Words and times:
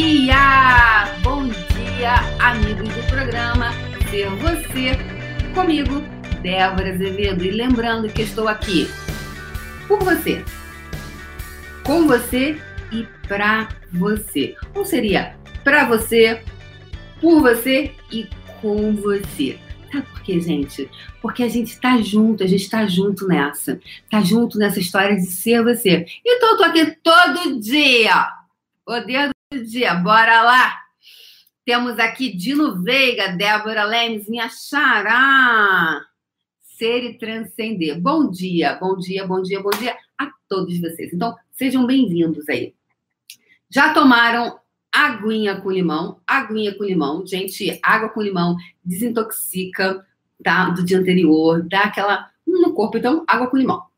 dia! 0.00 1.14
Bom 1.22 1.46
dia, 1.46 2.14
amigos 2.38 2.88
do 2.88 3.06
programa 3.10 3.70
Ser 4.08 4.30
Você, 4.30 4.96
comigo, 5.54 6.00
Débora 6.40 6.94
Azevedo. 6.94 7.44
E 7.44 7.50
lembrando 7.50 8.08
que 8.08 8.22
estou 8.22 8.48
aqui 8.48 8.88
por 9.86 10.02
você, 10.02 10.42
com 11.84 12.06
você 12.06 12.58
e 12.90 13.06
pra 13.28 13.68
você. 13.92 14.56
Ou 14.74 14.86
seria 14.86 15.36
pra 15.62 15.84
você, 15.84 16.42
por 17.20 17.42
você 17.42 17.92
e 18.10 18.26
com 18.62 18.96
você. 18.96 19.58
Sabe 19.92 20.06
por 20.06 20.22
quê, 20.22 20.40
gente? 20.40 20.88
Porque 21.20 21.42
a 21.42 21.48
gente 21.48 21.78
tá 21.78 22.00
junto, 22.00 22.42
a 22.42 22.46
gente 22.46 22.70
tá 22.70 22.86
junto 22.86 23.28
nessa. 23.28 23.78
Tá 24.10 24.22
junto 24.22 24.56
nessa 24.56 24.80
história 24.80 25.14
de 25.14 25.26
ser 25.26 25.62
você. 25.62 26.06
Então 26.24 26.52
eu 26.52 26.56
tô 26.56 26.64
aqui 26.64 26.96
todo 27.02 27.60
dia. 27.60 28.30
Poder 28.86 29.28
do 29.28 29.39
dia, 29.58 29.94
bora 29.94 30.42
lá! 30.42 30.78
Temos 31.64 31.98
aqui 31.98 32.32
Dino 32.32 32.80
Veiga, 32.84 33.32
Débora 33.32 33.82
Lemes, 33.82 34.28
minha 34.28 34.48
xará. 34.48 36.00
Ser 36.62 37.02
e 37.02 37.18
transcender. 37.18 38.00
Bom 38.00 38.30
dia, 38.30 38.76
bom 38.76 38.96
dia, 38.96 39.26
bom 39.26 39.42
dia, 39.42 39.60
bom 39.60 39.70
dia 39.70 39.96
a 40.16 40.30
todos 40.48 40.80
vocês. 40.80 41.12
Então, 41.12 41.34
sejam 41.50 41.84
bem-vindos 41.84 42.48
aí. 42.48 42.74
Já 43.68 43.92
tomaram 43.92 44.60
aguinha 44.92 45.60
com 45.60 45.72
limão, 45.72 46.20
aguinha 46.24 46.72
com 46.76 46.84
limão. 46.84 47.26
Gente, 47.26 47.76
água 47.82 48.08
com 48.08 48.22
limão 48.22 48.56
desintoxica, 48.84 50.06
tá? 50.44 50.70
Do 50.70 50.84
dia 50.84 50.98
anterior, 50.98 51.66
dá 51.68 51.80
aquela 51.80 52.30
no 52.46 52.72
corpo. 52.72 52.98
Então, 52.98 53.24
água 53.26 53.48
com 53.48 53.56
limão. 53.56 53.89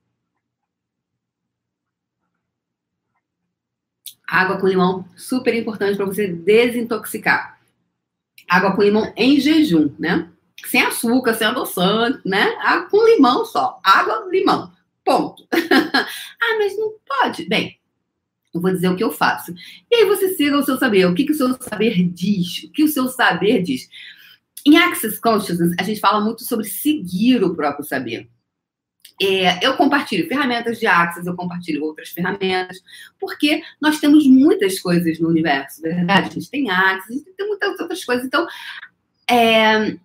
Água 4.32 4.56
com 4.58 4.66
limão, 4.66 5.04
super 5.14 5.54
importante 5.54 5.94
para 5.94 6.06
você 6.06 6.26
desintoxicar. 6.26 7.60
Água 8.48 8.74
com 8.74 8.82
limão 8.82 9.12
em 9.14 9.38
jejum, 9.38 9.94
né? 9.98 10.26
Sem 10.64 10.80
açúcar, 10.80 11.34
sem 11.34 11.46
adoçante, 11.46 12.26
né? 12.26 12.56
Água 12.62 12.88
com 12.88 13.04
limão 13.04 13.44
só. 13.44 13.78
Água, 13.84 14.26
limão. 14.30 14.72
Ponto. 15.04 15.46
ah, 15.52 16.58
mas 16.58 16.78
não 16.78 16.94
pode. 17.06 17.46
Bem, 17.46 17.78
eu 18.54 18.60
vou 18.62 18.72
dizer 18.72 18.88
o 18.88 18.96
que 18.96 19.04
eu 19.04 19.12
faço. 19.12 19.52
E 19.90 19.96
aí 19.96 20.06
você 20.06 20.34
siga 20.34 20.56
o 20.56 20.64
seu 20.64 20.78
saber. 20.78 21.04
O 21.04 21.14
que, 21.14 21.26
que 21.26 21.32
o 21.32 21.36
seu 21.36 21.52
saber 21.60 22.02
diz? 22.02 22.64
O 22.64 22.72
que 22.72 22.84
o 22.84 22.88
seu 22.88 23.08
saber 23.08 23.60
diz? 23.62 23.86
Em 24.64 24.78
Access 24.78 25.20
Consciousness, 25.20 25.76
a 25.78 25.82
gente 25.82 26.00
fala 26.00 26.24
muito 26.24 26.42
sobre 26.42 26.64
seguir 26.64 27.44
o 27.44 27.54
próprio 27.54 27.84
saber. 27.84 28.30
É, 29.20 29.64
eu 29.64 29.76
compartilho 29.76 30.26
ferramentas 30.28 30.78
de 30.78 30.86
Access, 30.86 31.26
eu 31.26 31.36
compartilho 31.36 31.84
outras 31.84 32.08
ferramentas, 32.10 32.82
porque 33.20 33.62
nós 33.80 34.00
temos 34.00 34.26
muitas 34.26 34.80
coisas 34.80 35.18
no 35.20 35.28
universo, 35.28 35.82
verdade? 35.82 36.28
A 36.28 36.32
gente 36.32 36.50
tem 36.50 36.70
Access, 36.70 37.12
a 37.12 37.16
gente 37.16 37.36
tem 37.36 37.46
muitas 37.46 37.78
outras 37.78 38.04
coisas. 38.04 38.24
Então, 38.26 38.46
é, 39.28 39.96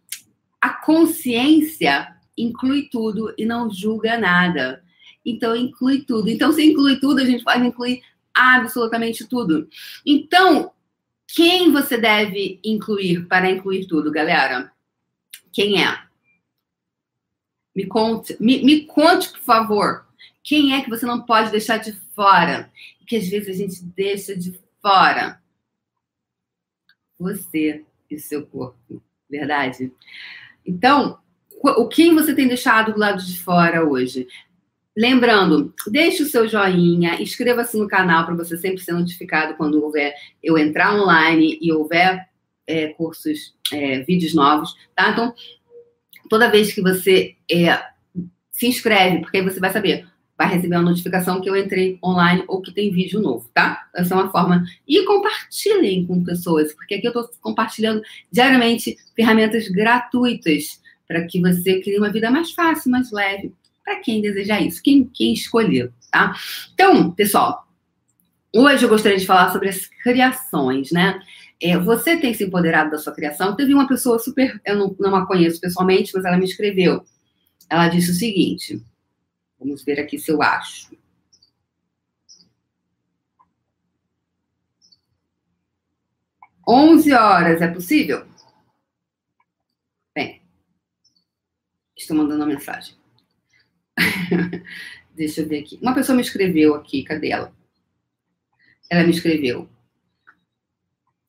a 0.61 0.69
consciência 0.69 2.15
inclui 2.37 2.89
tudo 2.91 3.33
e 3.37 3.45
não 3.45 3.71
julga 3.71 4.17
nada. 4.17 4.83
Então, 5.25 5.55
inclui 5.55 6.01
tudo. 6.01 6.29
Então, 6.29 6.51
se 6.53 6.63
inclui 6.63 6.99
tudo, 6.99 7.19
a 7.19 7.25
gente 7.25 7.43
pode 7.43 7.65
incluir 7.65 8.01
absolutamente 8.33 9.25
tudo. 9.25 9.67
Então, 10.05 10.71
quem 11.27 11.71
você 11.71 11.97
deve 11.97 12.59
incluir 12.63 13.27
para 13.27 13.49
incluir 13.49 13.85
tudo, 13.87 14.11
galera? 14.11 14.71
Quem 15.51 15.83
é? 15.83 16.06
Me 17.77 17.85
conte, 17.85 18.35
me, 18.39 18.65
me 18.65 18.87
conte, 18.87 19.29
por 19.29 19.41
favor. 19.41 20.07
Quem 20.43 20.73
é 20.73 20.81
que 20.81 20.89
você 20.89 21.05
não 21.05 21.21
pode 21.21 21.51
deixar 21.51 21.77
de 21.77 21.91
fora? 22.15 22.71
Que 23.05 23.17
às 23.17 23.27
vezes 23.27 23.49
a 23.49 23.53
gente 23.53 23.83
deixa 23.95 24.35
de 24.35 24.59
fora. 24.81 25.39
Você 27.19 27.85
e 28.09 28.17
seu 28.17 28.47
corpo, 28.47 28.99
verdade? 29.29 29.93
Então, 30.65 31.19
o 31.61 31.87
quem 31.87 32.15
você 32.15 32.33
tem 32.33 32.47
deixado 32.47 32.93
do 32.93 32.99
lado 32.99 33.23
de 33.23 33.39
fora 33.43 33.87
hoje? 33.87 34.27
Lembrando, 34.97 35.71
deixe 35.85 36.23
o 36.23 36.27
seu 36.27 36.47
joinha, 36.47 37.21
inscreva-se 37.21 37.77
no 37.77 37.87
canal 37.87 38.25
para 38.25 38.33
você 38.33 38.57
sempre 38.57 38.81
ser 38.81 38.93
notificado 38.93 39.55
quando 39.55 39.83
houver 39.83 40.15
eu 40.41 40.57
entrar 40.57 40.95
online 40.99 41.59
e 41.61 41.71
houver 41.71 42.27
é, 42.65 42.87
cursos, 42.87 43.55
é, 43.71 43.99
vídeos 43.99 44.33
novos, 44.33 44.75
tá? 44.95 45.11
Então, 45.11 45.35
toda 46.29 46.49
vez 46.49 46.73
que 46.73 46.81
você 46.81 47.35
é, 47.51 47.79
se 48.51 48.67
inscreve, 48.67 49.19
porque 49.19 49.37
aí 49.37 49.43
você 49.43 49.59
vai 49.59 49.71
saber, 49.71 50.07
vai 50.37 50.47
receber 50.49 50.75
uma 50.75 50.89
notificação 50.89 51.41
que 51.41 51.49
eu 51.49 51.55
entrei 51.55 51.97
online 52.03 52.43
ou 52.47 52.61
que 52.61 52.71
tem 52.71 52.91
vídeo 52.91 53.19
novo, 53.19 53.49
tá? 53.53 53.87
Essa 53.95 54.13
é 54.13 54.17
uma 54.17 54.31
forma. 54.31 54.63
E 54.87 55.03
compartilhem 55.03 56.05
com 56.05 56.23
pessoas, 56.23 56.73
porque 56.73 56.95
aqui 56.95 57.07
eu 57.07 57.11
estou 57.11 57.29
compartilhando 57.41 58.01
diariamente 58.31 58.97
ferramentas 59.15 59.67
gratuitas 59.67 60.81
para 61.07 61.25
que 61.25 61.39
você 61.39 61.79
crie 61.81 61.97
uma 61.97 62.11
vida 62.11 62.29
mais 62.29 62.51
fácil, 62.51 62.91
mais 62.91 63.11
leve 63.11 63.53
para 63.83 64.01
quem 64.01 64.21
desejar 64.21 64.61
isso, 64.61 64.83
quem, 64.83 65.05
quem 65.05 65.33
escolher, 65.33 65.93
tá? 66.11 66.35
Então, 66.73 67.09
pessoal, 67.11 67.65
hoje 68.53 68.83
eu 68.83 68.89
gostaria 68.89 69.17
de 69.17 69.25
falar 69.25 69.51
sobre 69.53 69.69
as 69.69 69.87
criações, 70.03 70.91
né? 70.91 71.21
É, 71.61 71.77
você 71.77 72.17
tem 72.19 72.33
se 72.33 72.43
empoderado 72.43 72.91
da 72.91 72.97
sua 72.97 73.13
criação. 73.13 73.55
Teve 73.55 73.73
uma 73.73 73.87
pessoa 73.87 74.19
super, 74.19 74.61
eu 74.65 74.75
não, 74.77 74.95
não 74.99 75.15
a 75.15 75.25
conheço 75.25 75.59
pessoalmente, 75.59 76.11
mas 76.13 76.23
ela 76.23 76.37
me 76.37 76.45
escreveu. 76.45 77.03
Ela 77.69 77.89
disse 77.89 78.11
o 78.11 78.13
seguinte: 78.13 78.81
vamos 79.59 79.83
ver 79.83 79.99
aqui 79.99 80.19
se 80.19 80.31
eu 80.31 80.41
acho. 80.41 80.95
Onze 86.67 87.13
horas, 87.13 87.61
é 87.61 87.67
possível? 87.67 88.27
Bem, 90.13 90.41
estou 91.95 92.17
mandando 92.17 92.43
uma 92.43 92.53
mensagem. 92.53 92.95
Deixa 95.15 95.41
eu 95.41 95.47
ver 95.47 95.59
aqui. 95.59 95.79
Uma 95.81 95.95
pessoa 95.95 96.15
me 96.15 96.21
escreveu 96.21 96.75
aqui, 96.75 97.03
cadê 97.03 97.31
ela? 97.31 97.55
Ela 98.89 99.03
me 99.03 99.11
escreveu. 99.11 99.69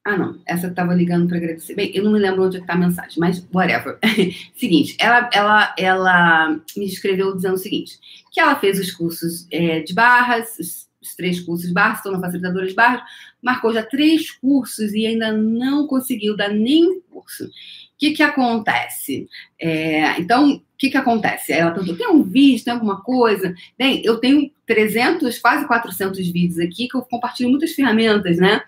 Ah, 0.09 0.17
não. 0.17 0.41
Essa 0.47 0.69
estava 0.69 0.95
ligando 0.95 1.29
para 1.29 1.37
agradecer. 1.37 1.75
Bem, 1.75 1.91
eu 1.95 2.03
não 2.03 2.13
me 2.13 2.19
lembro 2.19 2.47
onde 2.47 2.57
é 2.57 2.61
está 2.61 2.73
a 2.73 2.79
mensagem, 2.79 3.19
mas 3.19 3.47
whatever. 3.53 3.99
seguinte, 4.57 4.97
ela, 4.99 5.29
ela, 5.31 5.75
ela 5.79 6.61
me 6.75 6.87
escreveu 6.87 7.37
dizendo 7.37 7.57
o 7.57 7.59
seguinte: 7.59 7.99
que 8.33 8.41
ela 8.41 8.57
fez 8.57 8.81
os 8.81 8.91
cursos 8.91 9.47
é, 9.51 9.81
de 9.81 9.93
barras, 9.93 10.59
os, 10.59 10.89
os, 11.03 11.15
três 11.15 11.41
cursos 11.41 11.69
de 11.69 11.75
barras, 11.75 11.99
estou 11.99 12.13
na 12.13 12.21
facilitadora 12.21 12.67
de 12.67 12.73
barras, 12.73 13.03
marcou 13.43 13.71
já 13.71 13.83
três 13.83 14.31
cursos 14.31 14.95
e 14.95 15.07
ainda 15.07 15.31
não 15.31 15.87
conseguiu 15.87 16.35
dar 16.35 16.49
nenhum 16.49 17.03
curso. 17.11 17.45
O 17.45 17.51
que, 17.99 18.13
que 18.13 18.23
acontece? 18.23 19.29
É, 19.61 20.19
então, 20.19 20.63
que, 20.79 20.89
que 20.89 20.97
acontece? 20.97 21.53
Ela 21.53 21.73
perguntou: 21.73 21.97
tem 21.97 22.09
um 22.09 22.23
vídeo, 22.23 22.65
tem 22.65 22.73
alguma 22.73 23.03
coisa? 23.03 23.53
Bem, 23.77 24.01
eu 24.05 24.19
tenho 24.19 24.51
300, 24.65 25.39
quase 25.39 25.67
400 25.67 26.27
vídeos 26.31 26.61
aqui 26.61 26.89
que 26.89 26.97
eu 26.97 27.03
compartilho 27.03 27.51
muitas 27.51 27.73
ferramentas, 27.73 28.39
né? 28.39 28.63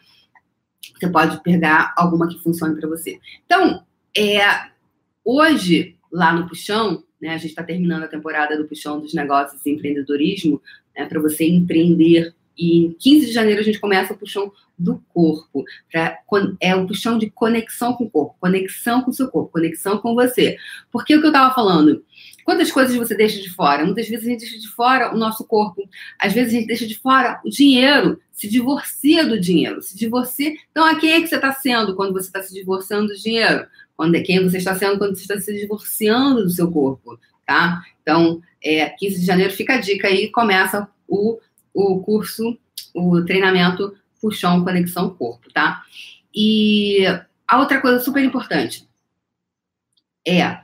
Você 0.98 1.08
pode 1.08 1.42
pegar 1.42 1.94
alguma 1.96 2.28
que 2.28 2.42
funcione 2.42 2.78
para 2.78 2.88
você. 2.88 3.18
Então, 3.44 3.84
é, 4.16 4.40
hoje, 5.24 5.96
lá 6.10 6.32
no 6.32 6.48
Puxão, 6.48 7.02
né, 7.20 7.30
a 7.30 7.38
gente 7.38 7.50
está 7.50 7.62
terminando 7.62 8.04
a 8.04 8.08
temporada 8.08 8.56
do 8.56 8.66
Puxão 8.66 9.00
dos 9.00 9.14
Negócios 9.14 9.64
e 9.64 9.70
Empreendedorismo, 9.70 10.60
né, 10.96 11.06
para 11.06 11.20
você 11.20 11.46
empreender. 11.46 12.34
E 12.58 12.84
em 12.84 12.92
15 12.92 13.26
de 13.26 13.32
janeiro 13.32 13.60
a 13.60 13.64
gente 13.64 13.80
começa 13.80 14.12
o 14.12 14.18
Puxão 14.18 14.52
do 14.80 15.02
corpo. 15.12 15.64
Pra, 15.92 16.18
é 16.58 16.74
o 16.74 16.86
puxão 16.86 17.18
de 17.18 17.30
conexão 17.30 17.92
com 17.92 18.04
o 18.04 18.10
corpo, 18.10 18.36
conexão 18.40 19.02
com 19.02 19.10
o 19.10 19.14
seu 19.14 19.28
corpo, 19.28 19.52
conexão 19.52 19.98
com 19.98 20.14
você. 20.14 20.56
Porque 20.90 21.14
o 21.14 21.20
que 21.20 21.26
eu 21.26 21.30
estava 21.30 21.54
falando? 21.54 22.02
Quantas 22.44 22.70
coisas 22.70 22.96
você 22.96 23.14
deixa 23.14 23.40
de 23.40 23.50
fora? 23.50 23.84
Muitas 23.84 24.08
vezes 24.08 24.26
a 24.26 24.30
gente 24.30 24.41
deixa 24.41 24.59
de 24.59 24.68
fora 24.68 25.15
o 25.15 25.18
nosso 25.18 25.44
corpo. 25.44 25.88
Às 26.18 26.32
vezes 26.32 26.53
a 26.53 26.56
gente 26.56 26.66
deixa 26.66 26.86
de 26.86 26.98
fora 26.98 27.41
o 27.44 27.50
dinheiro, 27.50 28.20
se 28.32 28.48
divorcia 28.48 29.26
do 29.26 29.38
dinheiro, 29.41 29.82
se 29.82 29.97
divorcia. 29.97 30.54
Então, 30.70 30.84
a 30.84 30.98
quem 30.98 31.12
é 31.12 31.20
que 31.20 31.28
você 31.28 31.36
está 31.36 31.53
sendo 31.53 31.94
quando 31.94 32.12
você 32.12 32.26
está 32.26 32.42
se 32.42 32.54
divorciando 32.54 33.09
do 33.09 33.16
dinheiro? 33.16 33.66
Quando 33.97 34.15
é 34.15 34.20
quem 34.20 34.42
você 34.42 34.56
está 34.56 34.74
sendo 34.74 34.98
quando 34.98 35.15
você 35.15 35.22
está 35.22 35.38
se 35.38 35.53
divorciando 35.53 36.42
do 36.42 36.50
seu 36.50 36.70
corpo, 36.70 37.18
tá? 37.47 37.82
Então, 38.03 38.41
é, 38.62 38.88
15 38.88 39.20
de 39.20 39.26
janeiro 39.26 39.53
fica 39.53 39.74
a 39.74 39.80
dica 39.80 40.09
aí, 40.09 40.30
começa 40.30 40.88
o, 41.06 41.38
o 41.74 42.00
curso, 42.00 42.59
o 42.94 43.22
treinamento 43.24 43.94
puxão, 44.20 44.65
conexão 44.65 45.10
corpo, 45.10 45.53
tá? 45.53 45.82
E 46.34 47.04
a 47.47 47.59
outra 47.59 47.80
coisa 47.80 47.98
super 47.98 48.22
importante 48.22 48.88
é 50.26 50.60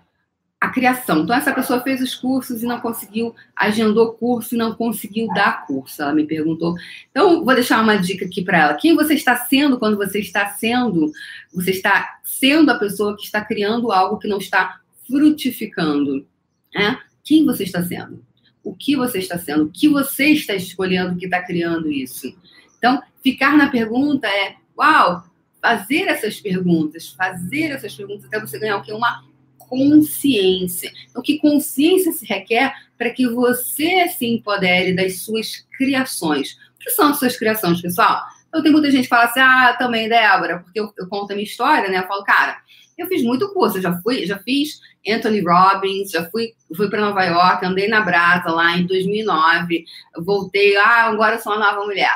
a 0.60 0.68
criação. 0.68 1.22
Então, 1.22 1.36
essa 1.36 1.52
pessoa 1.52 1.82
fez 1.82 2.00
os 2.00 2.14
cursos 2.14 2.62
e 2.62 2.66
não 2.66 2.80
conseguiu, 2.80 3.34
agendou 3.54 4.14
curso 4.14 4.54
e 4.54 4.58
não 4.58 4.74
conseguiu 4.74 5.28
dar 5.28 5.66
curso. 5.66 6.02
Ela 6.02 6.14
me 6.14 6.26
perguntou. 6.26 6.74
Então, 7.10 7.44
vou 7.44 7.54
deixar 7.54 7.82
uma 7.82 7.96
dica 7.96 8.24
aqui 8.24 8.42
para 8.42 8.58
ela. 8.58 8.74
Quem 8.74 8.94
você 8.94 9.14
está 9.14 9.36
sendo 9.36 9.78
quando 9.78 9.96
você 9.96 10.18
está 10.18 10.48
sendo? 10.50 11.12
Você 11.52 11.70
está 11.70 12.18
sendo 12.24 12.70
a 12.70 12.78
pessoa 12.78 13.16
que 13.16 13.24
está 13.24 13.44
criando 13.44 13.92
algo 13.92 14.18
que 14.18 14.28
não 14.28 14.38
está 14.38 14.80
frutificando. 15.06 16.26
Né? 16.74 16.98
Quem 17.22 17.44
você 17.44 17.64
está 17.64 17.82
sendo? 17.82 18.24
O 18.64 18.74
que 18.74 18.96
você 18.96 19.18
está 19.18 19.38
sendo? 19.38 19.64
O 19.64 19.70
que 19.70 19.88
você 19.88 20.26
está 20.26 20.54
escolhendo 20.54 21.16
que 21.16 21.26
está 21.26 21.42
criando 21.42 21.90
isso? 21.92 22.34
Então, 22.78 23.02
ficar 23.22 23.56
na 23.56 23.68
pergunta 23.68 24.26
é 24.26 24.56
Uau! 24.78 25.24
Fazer 25.60 26.02
essas 26.02 26.40
perguntas, 26.40 27.08
fazer 27.08 27.70
essas 27.72 27.94
perguntas 27.94 28.26
até 28.26 28.38
você 28.38 28.58
ganhar 28.58 28.76
o 28.76 28.82
que? 28.82 28.92
Uma 28.92 29.24
consciência. 29.68 30.92
Então, 31.10 31.22
que 31.22 31.38
consciência 31.38 32.12
se 32.12 32.24
requer 32.26 32.72
para 32.96 33.10
que 33.10 33.28
você 33.28 34.08
se 34.08 34.26
empodere 34.26 34.94
das 34.94 35.22
suas 35.22 35.66
criações? 35.76 36.52
O 36.52 36.78
que 36.78 36.90
são 36.90 37.08
as 37.08 37.18
suas 37.18 37.36
criações, 37.36 37.80
pessoal? 37.80 38.22
Então, 38.48 38.62
tem 38.62 38.72
muita 38.72 38.90
gente 38.90 39.04
que 39.04 39.08
fala 39.08 39.24
assim, 39.24 39.40
ah, 39.40 39.74
também, 39.78 40.08
Débora, 40.08 40.60
porque 40.60 40.80
eu, 40.80 40.92
eu 40.96 41.08
conto 41.08 41.32
a 41.32 41.34
minha 41.34 41.46
história, 41.46 41.88
né? 41.88 41.98
Eu 41.98 42.06
falo, 42.06 42.24
cara, 42.24 42.58
eu 42.96 43.06
fiz 43.06 43.22
muito 43.22 43.52
curso, 43.52 43.78
eu 43.78 43.82
já 43.82 44.00
fui, 44.00 44.24
já 44.26 44.38
fiz 44.38 44.80
Anthony 45.06 45.40
Robbins, 45.40 46.10
já 46.10 46.28
fui, 46.30 46.54
fui 46.74 46.88
para 46.88 47.00
Nova 47.00 47.22
York, 47.22 47.64
andei 47.64 47.88
na 47.88 48.00
Brasa 48.00 48.50
lá 48.50 48.76
em 48.76 48.86
2009, 48.86 49.84
voltei, 50.18 50.76
ah, 50.76 51.04
agora 51.04 51.36
eu 51.36 51.40
sou 51.40 51.52
uma 51.52 51.66
nova 51.66 51.84
mulher. 51.84 52.14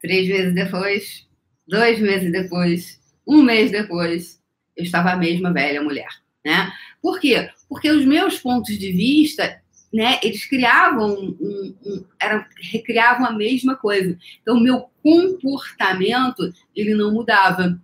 Três 0.00 0.28
meses 0.28 0.54
depois, 0.54 1.26
dois 1.66 1.98
meses 1.98 2.30
depois, 2.30 3.00
um 3.26 3.42
mês 3.42 3.70
depois, 3.70 4.40
eu 4.76 4.84
estava 4.84 5.10
a 5.10 5.16
mesma 5.16 5.52
velha 5.52 5.82
mulher, 5.82 6.08
né? 6.46 6.72
Por 7.02 7.18
quê? 7.18 7.50
Porque 7.68 7.90
os 7.90 8.04
meus 8.04 8.38
pontos 8.38 8.78
de 8.78 8.92
vista, 8.92 9.60
né, 9.92 10.20
eles 10.22 10.44
criavam 10.44 11.12
um, 11.40 11.74
um, 11.84 12.04
eram, 12.20 12.44
recriavam 12.70 13.26
a 13.26 13.32
mesma 13.32 13.74
coisa. 13.74 14.16
Então, 14.40 14.56
o 14.56 14.60
meu 14.60 14.88
comportamento, 15.02 16.54
ele 16.74 16.94
não 16.94 17.12
mudava 17.12 17.76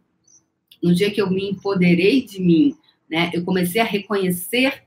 no 0.81 0.95
dia 0.95 1.11
que 1.11 1.21
eu 1.21 1.29
me 1.29 1.51
empoderei 1.51 2.25
de 2.25 2.41
mim, 2.41 2.77
né, 3.11 3.33
eu 3.35 3.45
comecei 3.45 3.81
a 3.81 3.85
reconhecer 3.85 4.85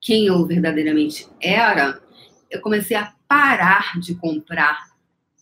quem 0.00 0.26
eu 0.26 0.44
verdadeiramente 0.44 1.28
era, 1.40 2.02
eu 2.50 2.60
comecei 2.60 2.96
a 2.96 3.14
parar 3.28 4.00
de 4.00 4.16
comprar 4.16 4.89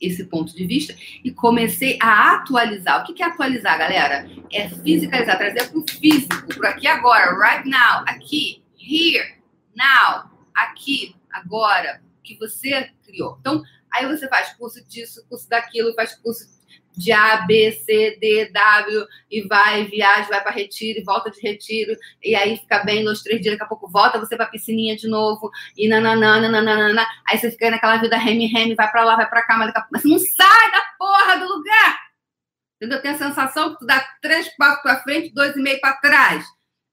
esse 0.00 0.24
ponto 0.24 0.54
de 0.54 0.66
vista 0.66 0.94
e 1.24 1.30
comecei 1.30 1.98
a 2.00 2.36
atualizar. 2.36 3.00
O 3.02 3.14
que 3.14 3.22
é 3.22 3.26
atualizar, 3.26 3.78
galera? 3.78 4.28
É 4.52 4.68
fisicalizar, 4.68 5.38
trazer 5.38 5.68
para 5.68 5.78
o 5.78 5.84
físico, 5.88 6.46
para 6.56 6.70
aqui 6.70 6.86
agora, 6.86 7.34
right 7.38 7.68
now, 7.68 8.04
aqui, 8.06 8.62
here, 8.78 9.36
now, 9.74 10.30
aqui, 10.54 11.14
agora, 11.30 12.02
que 12.22 12.36
você 12.36 12.90
criou. 13.04 13.36
Então, 13.40 13.62
aí 13.92 14.06
você 14.06 14.28
faz 14.28 14.52
curso 14.54 14.84
disso, 14.86 15.24
curso 15.28 15.48
daquilo, 15.48 15.94
faz 15.94 16.14
curso 16.16 16.57
de 16.98 17.12
A, 17.12 17.46
B, 17.46 17.70
C, 17.72 18.18
D, 18.20 18.50
W, 18.52 19.06
e 19.30 19.46
vai, 19.46 19.84
viaja, 19.84 20.28
vai 20.28 20.42
para 20.42 20.50
retiro, 20.50 20.98
e 20.98 21.04
volta 21.04 21.30
de 21.30 21.40
retiro, 21.40 21.96
e 22.22 22.34
aí 22.34 22.56
fica 22.56 22.82
bem 22.82 23.04
nos 23.04 23.22
três 23.22 23.40
dias, 23.40 23.54
daqui 23.54 23.64
a 23.64 23.68
pouco 23.68 23.88
volta 23.88 24.18
você 24.18 24.36
para 24.36 24.46
piscininha 24.46 24.96
de 24.96 25.08
novo, 25.08 25.50
e 25.76 25.88
nananã, 25.88 26.40
nananana, 26.40 27.06
aí 27.26 27.38
você 27.38 27.50
fica 27.50 27.70
naquela 27.70 27.98
vida 27.98 28.16
reme-reme, 28.16 28.74
vai 28.74 28.90
para 28.90 29.04
lá, 29.04 29.16
vai 29.16 29.28
para 29.28 29.46
cá, 29.46 29.56
mas, 29.56 29.72
daqui 29.72 29.78
a... 29.78 29.88
mas 29.92 30.04
não 30.04 30.18
sai 30.18 30.70
da 30.72 30.82
porra 30.98 31.38
do 31.38 31.46
lugar! 31.46 32.08
Entendeu? 32.76 33.00
Tem 33.00 33.12
a 33.12 33.18
sensação 33.18 33.72
que 33.72 33.80
tu 33.80 33.86
dá 33.86 34.04
três 34.20 34.54
passos 34.56 34.82
para 34.82 35.02
frente, 35.02 35.34
dois 35.34 35.56
e 35.56 35.60
meio 35.60 35.80
para 35.80 35.96
trás. 35.96 36.44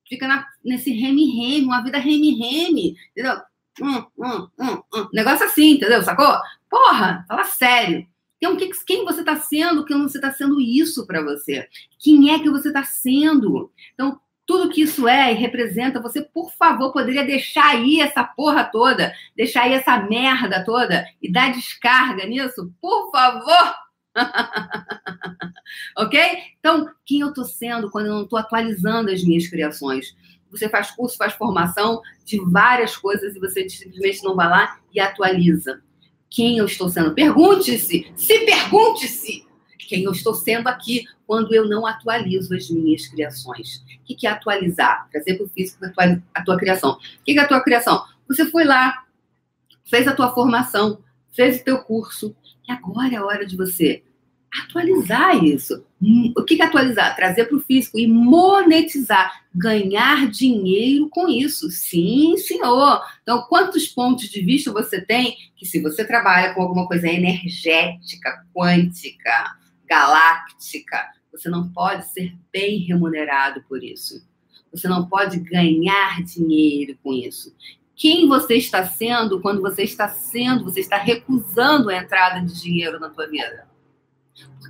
Fica 0.07 0.27
na, 0.27 0.45
nesse 0.63 0.91
reme-reme, 0.91 1.65
uma 1.65 1.83
vida 1.83 1.97
reme-reme, 1.97 2.95
entendeu? 3.11 3.41
Hum, 3.81 4.05
hum, 4.17 4.47
hum, 4.59 4.83
hum. 4.93 5.09
Negócio 5.13 5.45
assim, 5.45 5.71
entendeu? 5.73 6.01
Sacou? 6.01 6.37
Porra, 6.69 7.25
fala 7.27 7.43
sério. 7.43 8.07
Então, 8.45 8.55
que, 8.55 8.69
quem 8.85 9.03
você 9.03 9.21
está 9.21 9.35
sendo, 9.37 9.83
quem 9.83 9.99
você 10.03 10.19
está 10.19 10.31
sendo 10.31 10.61
isso 10.61 11.07
para 11.07 11.19
você? 11.23 11.67
Quem 11.97 12.31
é 12.31 12.37
que 12.37 12.47
você 12.47 12.67
está 12.67 12.83
sendo? 12.83 13.71
Então, 13.95 14.19
tudo 14.45 14.69
que 14.69 14.83
isso 14.83 15.07
é 15.07 15.33
e 15.33 15.35
representa, 15.35 15.99
você, 15.99 16.21
por 16.21 16.53
favor, 16.53 16.93
poderia 16.93 17.25
deixar 17.25 17.71
aí 17.71 17.99
essa 17.99 18.23
porra 18.23 18.63
toda, 18.63 19.11
deixar 19.35 19.63
aí 19.63 19.73
essa 19.73 19.97
merda 19.97 20.63
toda 20.63 21.07
e 21.19 21.31
dar 21.31 21.51
descarga 21.51 22.23
nisso? 22.27 22.71
Por 22.79 23.09
favor! 23.09 23.75
ok? 25.97 26.37
Então, 26.59 26.87
quem 27.03 27.21
eu 27.21 27.29
estou 27.29 27.45
sendo 27.45 27.89
quando 27.89 28.05
eu 28.05 28.13
não 28.13 28.23
estou 28.25 28.37
atualizando 28.37 29.09
as 29.09 29.23
minhas 29.23 29.47
criações? 29.47 30.15
Você 30.51 30.69
faz 30.69 30.91
curso, 30.91 31.17
faz 31.17 31.33
formação 31.33 31.99
de 32.23 32.39
várias 32.51 32.95
coisas 32.95 33.35
e 33.35 33.39
você 33.39 33.67
simplesmente 33.67 34.23
não 34.23 34.35
vai 34.35 34.47
lá 34.47 34.79
e 34.93 34.99
atualiza 34.99 35.81
quem 36.35 36.57
eu 36.57 36.65
estou 36.65 36.89
sendo. 36.89 37.13
Pergunte-se, 37.13 38.11
se 38.13 38.39
pergunte-se 38.45 39.47
quem 39.87 40.03
eu 40.03 40.11
estou 40.11 40.33
sendo 40.33 40.67
aqui 40.67 41.05
quando 41.25 41.55
eu 41.55 41.65
não 41.65 41.87
atualizo 41.87 42.53
as 42.53 42.69
minhas 42.69 43.07
criações. 43.07 43.85
O 44.01 44.15
que 44.15 44.27
é 44.27 44.29
atualizar? 44.29 45.07
Trazer 45.09 45.35
para 45.35 45.45
o 45.45 45.49
físico 45.49 45.85
a 46.33 46.43
tua, 46.43 46.57
criação. 46.57 46.91
O 46.91 47.23
que 47.23 47.39
é 47.39 47.41
a 47.41 47.47
tua 47.47 47.63
criação? 47.63 48.03
Você 48.27 48.45
foi 48.47 48.65
lá, 48.65 49.05
fez 49.85 50.09
a 50.09 50.13
tua 50.13 50.33
formação, 50.33 51.01
fez 51.31 51.61
o 51.61 51.63
teu 51.63 51.77
curso, 51.77 52.35
e 52.67 52.71
agora 52.71 53.13
é 53.13 53.17
a 53.17 53.23
hora 53.25 53.45
de 53.45 53.55
você 53.55 54.03
atualizar 54.63 55.43
isso. 55.43 55.85
O 56.37 56.43
que 56.43 56.61
é 56.61 56.65
atualizar? 56.65 57.15
Trazer 57.15 57.45
para 57.45 57.57
o 57.57 57.61
físico 57.61 57.97
e 57.97 58.07
monetizar, 58.07 59.31
ganhar 59.53 60.29
dinheiro 60.29 61.09
com 61.09 61.27
isso. 61.27 61.69
Sim, 61.71 62.37
senhor. 62.37 63.01
Então, 63.21 63.43
quantos 63.49 63.87
pontos 63.87 64.29
de 64.29 64.41
vista 64.41 64.71
você 64.71 65.01
tem 65.01 65.35
que, 65.55 65.65
se 65.65 65.81
você 65.81 66.05
trabalha 66.05 66.53
com 66.53 66.61
alguma 66.61 66.87
coisa 66.87 67.07
energética, 67.07 68.45
quântica, 68.53 69.55
galáctica, 69.87 71.09
você 71.31 71.49
não 71.49 71.69
pode 71.69 72.07
ser 72.11 72.33
bem 72.51 72.79
remunerado 72.79 73.63
por 73.67 73.83
isso. 73.83 74.25
Você 74.71 74.87
não 74.87 75.07
pode 75.07 75.39
ganhar 75.39 76.23
dinheiro 76.23 76.97
com 77.01 77.13
isso. 77.13 77.55
Quem 77.95 78.27
você 78.27 78.55
está 78.55 78.85
sendo 78.85 79.41
quando 79.41 79.61
você 79.61 79.83
está 79.83 80.09
sendo, 80.09 80.65
você 80.65 80.81
está 80.81 80.97
recusando 80.97 81.89
a 81.89 81.95
entrada 81.95 82.45
de 82.45 82.61
dinheiro 82.61 82.99
na 82.99 83.09
tua 83.09 83.27
vida? 83.27 83.65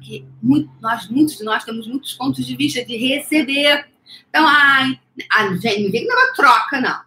Porque 0.05 0.23
muito, 0.41 0.71
nós, 0.79 1.09
muitos 1.09 1.37
de 1.37 1.43
nós 1.43 1.63
temos 1.63 1.87
muitos 1.87 2.13
pontos 2.13 2.45
de 2.45 2.55
vista 2.55 2.85
de 2.85 2.95
receber. 2.95 3.87
Então, 4.29 4.45
ai, 4.47 4.99
a 5.31 5.47
gente 5.55 5.83
não 5.83 5.91
vem 5.91 6.07
que 6.07 6.33
troca, 6.35 6.79
não. 6.79 7.01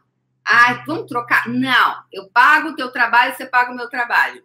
Ai, 0.44 0.82
vamos 0.84 1.06
trocar? 1.06 1.48
Não. 1.48 2.02
Eu 2.12 2.28
pago 2.30 2.70
o 2.70 2.76
teu 2.76 2.90
trabalho, 2.90 3.34
você 3.36 3.46
paga 3.46 3.70
o 3.70 3.76
meu 3.76 3.88
trabalho. 3.88 4.42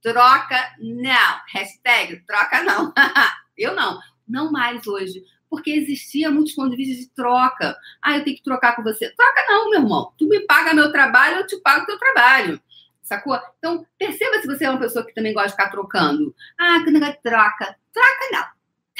Troca, 0.00 0.74
não. 0.78 1.40
Hashtag, 1.52 2.24
troca 2.26 2.62
não. 2.62 2.92
eu 3.58 3.74
não. 3.74 3.98
Não 4.28 4.52
mais 4.52 4.86
hoje. 4.86 5.24
Porque 5.48 5.70
existia 5.70 6.30
muitos 6.30 6.52
pontos 6.52 6.70
de 6.70 6.76
vista 6.76 7.02
de 7.02 7.10
troca. 7.10 7.76
Ah, 8.00 8.16
eu 8.16 8.24
tenho 8.24 8.36
que 8.36 8.44
trocar 8.44 8.76
com 8.76 8.84
você. 8.84 9.10
Troca 9.10 9.44
não, 9.48 9.68
meu 9.68 9.80
irmão. 9.80 10.12
Tu 10.16 10.28
me 10.28 10.40
paga 10.40 10.72
meu 10.72 10.92
trabalho, 10.92 11.38
eu 11.38 11.46
te 11.46 11.56
pago 11.56 11.82
o 11.82 11.86
teu 11.86 11.98
trabalho. 11.98 12.60
Sacou? 13.10 13.36
Então, 13.58 13.84
perceba 13.98 14.40
se 14.40 14.46
você 14.46 14.64
é 14.64 14.70
uma 14.70 14.78
pessoa 14.78 15.04
que 15.04 15.12
também 15.12 15.34
gosta 15.34 15.48
de 15.48 15.54
ficar 15.54 15.68
trocando. 15.68 16.32
Ah, 16.56 16.80
que 16.84 16.92
negócio 16.92 17.16
de 17.16 17.22
troca. 17.22 17.76
Troca 17.92 18.28
não. 18.30 18.44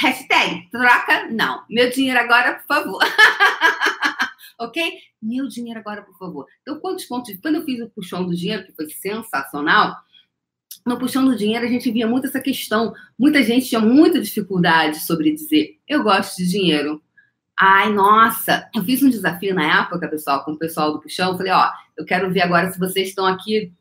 Hashtag, 0.00 0.68
troca 0.68 1.28
não. 1.30 1.64
Meu 1.70 1.88
dinheiro 1.90 2.18
agora, 2.18 2.54
por 2.54 2.66
favor. 2.66 3.00
ok? 4.58 4.94
Meu 5.22 5.46
dinheiro 5.46 5.78
agora, 5.78 6.02
por 6.02 6.18
favor. 6.18 6.46
Então, 6.60 6.80
quantos 6.80 7.04
pontos? 7.04 7.32
Quando 7.40 7.56
eu 7.56 7.64
fiz 7.64 7.80
o 7.80 7.88
puxão 7.88 8.26
do 8.26 8.34
dinheiro, 8.34 8.64
que 8.64 8.72
foi 8.72 8.90
sensacional, 8.90 9.94
no 10.84 10.98
puxão 10.98 11.24
do 11.24 11.36
dinheiro 11.36 11.64
a 11.64 11.68
gente 11.68 11.88
via 11.92 12.08
muito 12.08 12.26
essa 12.26 12.40
questão. 12.40 12.92
Muita 13.16 13.44
gente 13.44 13.68
tinha 13.68 13.80
muita 13.80 14.20
dificuldade 14.20 14.98
sobre 15.06 15.32
dizer, 15.32 15.78
eu 15.86 16.02
gosto 16.02 16.38
de 16.38 16.48
dinheiro. 16.48 17.00
Ai, 17.56 17.92
nossa, 17.92 18.68
eu 18.74 18.82
fiz 18.82 19.04
um 19.04 19.10
desafio 19.10 19.54
na 19.54 19.82
época, 19.82 20.08
pessoal, 20.08 20.44
com 20.44 20.50
o 20.50 20.58
pessoal 20.58 20.94
do 20.94 21.00
puxão. 21.00 21.36
Falei, 21.36 21.52
ó, 21.52 21.70
eu 21.96 22.04
quero 22.04 22.32
ver 22.32 22.40
agora 22.40 22.72
se 22.72 22.78
vocês 22.78 23.10
estão 23.10 23.24
aqui 23.24 23.72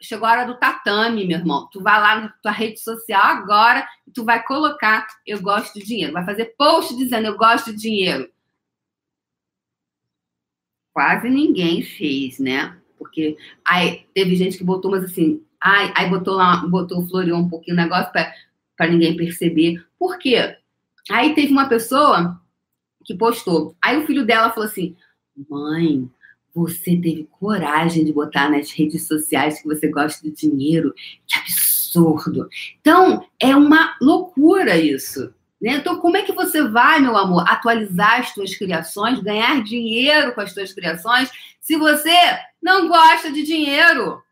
Chegou 0.00 0.28
a 0.28 0.32
hora 0.32 0.44
do 0.44 0.58
tatame, 0.58 1.26
meu 1.26 1.38
irmão. 1.38 1.68
Tu 1.72 1.80
vai 1.80 1.98
lá 1.98 2.20
na 2.20 2.28
tua 2.42 2.52
rede 2.52 2.78
social 2.78 3.22
agora 3.22 3.88
e 4.06 4.10
tu 4.10 4.24
vai 4.24 4.42
colocar 4.42 5.06
eu 5.26 5.40
gosto 5.40 5.78
de 5.78 5.86
dinheiro. 5.86 6.12
Vai 6.12 6.24
fazer 6.24 6.54
post 6.58 6.94
dizendo 6.96 7.26
eu 7.26 7.36
gosto 7.36 7.72
de 7.72 7.80
dinheiro. 7.80 8.30
Quase 10.92 11.28
ninguém 11.28 11.82
fez, 11.82 12.38
né? 12.38 12.78
Porque 12.98 13.36
aí 13.64 14.06
teve 14.14 14.36
gente 14.36 14.58
que 14.58 14.64
botou, 14.64 14.90
mas 14.90 15.04
assim, 15.04 15.42
ai, 15.60 15.92
aí 15.96 16.08
botou 16.08 16.34
lá, 16.34 16.56
botou, 16.66 17.06
floreou 17.08 17.38
um 17.38 17.48
pouquinho 17.48 17.76
o 17.76 17.80
negócio 17.80 18.12
para 18.12 18.90
ninguém 18.90 19.16
perceber. 19.16 19.84
Por 19.98 20.18
quê? 20.18 20.56
Aí 21.10 21.34
teve 21.34 21.52
uma 21.52 21.68
pessoa 21.68 22.40
que 23.04 23.14
postou. 23.14 23.74
Aí 23.82 23.96
o 23.96 24.06
filho 24.06 24.24
dela 24.24 24.50
falou 24.50 24.68
assim: 24.68 24.96
mãe, 25.48 26.10
você 26.54 26.96
teve 26.96 27.28
coragem 27.32 28.04
de 28.04 28.12
botar 28.12 28.48
nas 28.48 28.70
redes 28.70 29.06
sociais 29.08 29.60
que 29.60 29.66
você 29.66 29.88
gosta 29.88 30.22
de 30.22 30.30
dinheiro. 30.30 30.94
Que 31.26 31.38
absurdo. 31.38 32.48
Então, 32.80 33.26
é 33.40 33.56
uma 33.56 33.96
loucura 34.00 34.76
isso. 34.76 35.34
Né? 35.60 35.72
Então, 35.72 35.98
como 35.98 36.16
é 36.16 36.22
que 36.22 36.32
você 36.32 36.62
vai, 36.62 37.00
meu 37.00 37.16
amor, 37.16 37.44
atualizar 37.48 38.20
as 38.20 38.28
suas 38.30 38.54
criações, 38.54 39.20
ganhar 39.20 39.62
dinheiro 39.64 40.34
com 40.34 40.40
as 40.40 40.52
suas 40.52 40.72
criações, 40.72 41.30
se 41.60 41.76
você 41.76 42.14
não 42.62 42.88
gosta 42.88 43.32
de 43.32 43.42
dinheiro? 43.42 44.22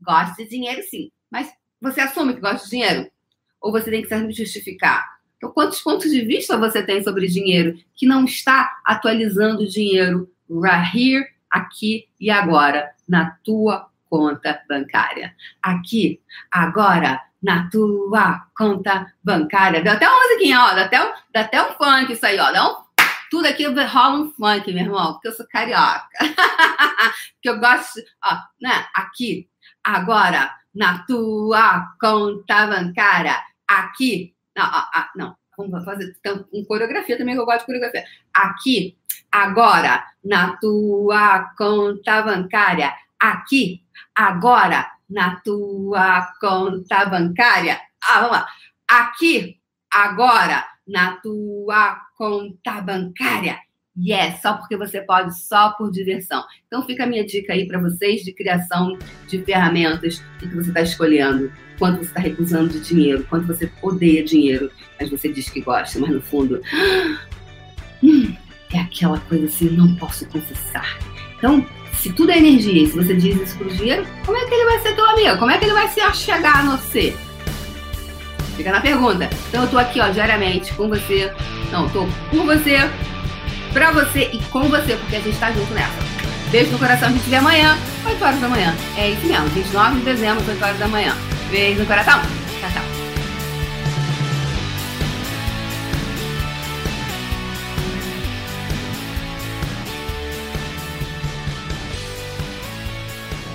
Gosta 0.00 0.42
de 0.42 0.48
dinheiro, 0.48 0.82
sim. 0.88 1.10
Mas 1.30 1.52
você 1.80 2.00
assume 2.00 2.34
que 2.34 2.40
gosta 2.40 2.64
de 2.64 2.70
dinheiro? 2.70 3.10
Ou 3.60 3.70
você 3.70 3.90
tem 3.90 4.02
que 4.02 4.08
se 4.08 4.32
justificar? 4.32 5.20
Então, 5.36 5.50
quantos 5.50 5.80
pontos 5.80 6.10
de 6.10 6.24
vista 6.24 6.56
você 6.56 6.84
tem 6.84 7.02
sobre 7.02 7.26
dinheiro 7.26 7.76
que 7.94 8.06
não 8.06 8.24
está 8.24 8.80
atualizando 8.84 9.62
o 9.62 9.68
dinheiro 9.68 10.30
right 10.60 10.96
here, 10.96 11.26
aqui 11.50 12.08
e 12.20 12.30
agora, 12.30 12.92
na 13.08 13.36
tua 13.44 13.88
conta 14.08 14.62
bancária. 14.68 15.34
Aqui, 15.62 16.20
agora, 16.50 17.20
na 17.42 17.68
tua 17.70 18.46
conta 18.56 19.12
bancária. 19.24 19.82
Deu 19.82 19.92
até 19.92 20.08
uma 20.08 20.22
musiquinha, 20.22 20.60
ó. 20.60 20.74
Dá 20.74 20.84
até 20.84 21.04
um, 21.04 21.12
dá 21.32 21.40
até 21.40 21.62
um 21.62 21.72
funk 21.74 22.12
isso 22.12 22.24
aí, 22.24 22.38
ó. 22.38 22.52
Dá 22.52 22.82
tudo 23.30 23.46
aqui 23.46 23.64
rola 23.64 24.20
um 24.20 24.30
funk, 24.30 24.72
meu 24.72 24.84
irmão, 24.84 25.14
porque 25.14 25.28
eu 25.28 25.32
sou 25.32 25.46
carioca. 25.48 26.06
porque 27.32 27.48
eu 27.48 27.58
gosto, 27.58 28.00
ó, 28.22 28.36
né? 28.60 28.86
Aqui, 28.94 29.48
agora, 29.82 30.54
na 30.74 30.98
tua 31.04 31.94
conta 31.98 32.66
bancária. 32.66 33.42
Aqui, 33.66 34.34
não, 34.54 34.64
ó, 34.64 34.84
ó, 34.94 35.04
não. 35.16 35.41
Vamos 35.56 35.84
fazer 35.84 36.14
então, 36.18 36.44
um 36.52 36.64
coreografia 36.64 37.16
também, 37.16 37.34
que 37.34 37.40
eu 37.40 37.44
gosto 37.44 37.60
de 37.60 37.66
coreografia. 37.66 38.04
Aqui, 38.32 38.96
agora, 39.30 40.04
na 40.24 40.56
tua 40.56 41.52
conta 41.56 42.22
bancária. 42.22 42.92
Aqui, 43.20 43.82
agora, 44.14 44.90
na 45.08 45.36
tua 45.36 46.32
conta 46.40 47.04
bancária. 47.06 47.80
Ah, 48.02 48.20
vamos 48.20 48.32
lá. 48.32 48.46
Aqui, 48.88 49.60
agora, 49.90 50.66
na 50.86 51.16
tua 51.16 52.00
conta 52.16 52.80
bancária. 52.80 53.58
Yes, 53.96 54.40
só 54.40 54.54
porque 54.54 54.76
você 54.76 55.02
pode, 55.02 55.38
só 55.38 55.72
por 55.72 55.90
diversão. 55.90 56.42
Então 56.66 56.82
fica 56.84 57.04
a 57.04 57.06
minha 57.06 57.26
dica 57.26 57.52
aí 57.52 57.66
para 57.66 57.78
vocês 57.78 58.22
de 58.22 58.32
criação 58.32 58.96
de 59.28 59.42
ferramentas 59.44 60.22
o 60.36 60.38
que 60.38 60.46
você 60.46 60.68
está 60.68 60.80
escolhendo, 60.80 61.52
quanto 61.82 61.98
você 61.98 62.04
está 62.04 62.20
recusando 62.20 62.68
de 62.68 62.78
dinheiro, 62.78 63.26
quanto 63.28 63.44
você 63.44 63.68
odeia 63.82 64.22
dinheiro, 64.22 64.70
mas 65.00 65.10
você 65.10 65.28
diz 65.28 65.50
que 65.50 65.60
gosta, 65.60 65.98
mas 65.98 66.10
no 66.10 66.22
fundo 66.22 66.62
hum, 68.00 68.32
é 68.72 68.78
aquela 68.78 69.18
coisa 69.18 69.46
assim, 69.46 69.68
não 69.70 69.92
posso 69.96 70.24
confessar. 70.26 70.96
Então 71.36 71.66
se 71.94 72.12
tudo 72.12 72.30
é 72.30 72.38
energia 72.38 72.84
e 72.84 72.86
se 72.86 72.94
você 72.94 73.16
diz 73.16 73.34
isso 73.34 73.58
pro 73.58 73.68
dinheiro, 73.68 74.06
como 74.24 74.38
é 74.38 74.46
que 74.46 74.54
ele 74.54 74.64
vai 74.64 74.78
ser 74.78 74.94
teu 74.94 75.04
amigo? 75.10 75.38
Como 75.38 75.50
é 75.50 75.58
que 75.58 75.64
ele 75.64 75.72
vai 75.72 75.88
se 75.88 76.00
achegar 76.00 76.60
a 76.60 76.76
você? 76.76 77.16
Fica 78.56 78.70
na 78.70 78.80
pergunta. 78.80 79.28
Então 79.48 79.64
eu 79.64 79.68
tô 79.68 79.76
aqui, 79.76 79.98
ó, 79.98 80.08
diariamente 80.08 80.72
com 80.74 80.88
você. 80.88 81.32
Não, 81.72 81.88
tô 81.88 82.06
por 82.30 82.44
você, 82.44 82.78
pra 83.72 83.90
você 83.90 84.30
e 84.32 84.38
com 84.52 84.68
você, 84.68 84.94
porque 84.94 85.16
a 85.16 85.20
gente 85.20 85.36
tá 85.36 85.50
junto 85.50 85.74
nessa. 85.74 85.98
Beijo 86.52 86.70
no 86.70 86.78
coração, 86.78 87.08
a 87.08 87.12
gente 87.12 87.28
vê 87.28 87.36
amanhã, 87.36 87.76
8 88.06 88.24
horas 88.24 88.40
da 88.40 88.48
manhã. 88.48 88.72
É 88.96 89.10
isso 89.10 89.26
mesmo, 89.26 89.46
29 89.48 89.98
de 89.98 90.04
dezembro, 90.04 90.44
8 90.48 90.64
horas 90.64 90.78
da 90.78 90.86
manhã. 90.86 91.31
Beijo 91.52 91.80
no 91.80 91.86
coração. 91.86 92.18
Tchau, 92.60 92.70
tchau. 92.70 92.82